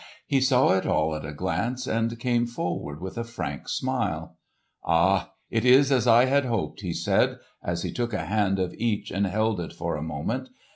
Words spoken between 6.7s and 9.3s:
he said, as he took a hand of each and